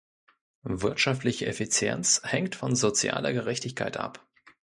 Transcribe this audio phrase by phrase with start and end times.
[0.63, 4.25] Wirtschaftliche Effizienz hängt von sozialer Gerechtigkeit ab.